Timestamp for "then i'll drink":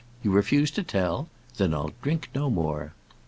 1.57-2.29